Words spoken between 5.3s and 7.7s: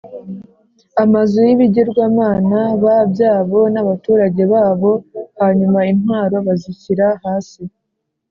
Hanyuma intwaro bazishyira hasi